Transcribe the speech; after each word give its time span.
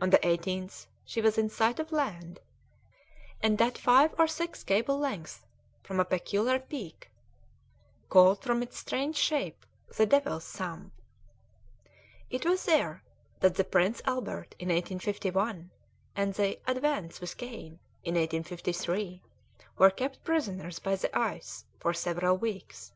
On 0.00 0.10
the 0.10 0.18
18th 0.18 0.86
she 1.04 1.20
was 1.20 1.38
in 1.38 1.48
sight 1.48 1.78
of 1.78 1.92
land, 1.92 2.40
and 3.40 3.62
at 3.62 3.78
five 3.78 4.12
or 4.18 4.26
six 4.26 4.64
cable 4.64 4.98
lengths 4.98 5.46
from 5.80 6.00
a 6.00 6.04
peculiar 6.04 6.58
peak, 6.58 7.08
called 8.08 8.42
from 8.42 8.64
its 8.64 8.76
strange 8.78 9.14
shape 9.16 9.64
the 9.96 10.06
Devil's 10.06 10.50
Thumb. 10.50 10.90
It 12.30 12.44
was 12.44 12.64
there 12.64 13.04
that 13.38 13.54
the 13.54 13.62
Prince 13.62 14.02
Albert 14.06 14.56
in 14.58 14.70
1851, 14.70 15.70
and 16.16 16.34
the 16.34 16.58
Advance 16.66 17.20
with 17.20 17.36
Kane, 17.36 17.78
in 18.02 18.16
1853, 18.16 19.22
were 19.78 19.90
kept 19.92 20.24
prisoners 20.24 20.80
by 20.80 20.96
the 20.96 21.16
ice 21.16 21.64
for 21.78 21.94
several 21.94 22.36
weeks. 22.36 22.90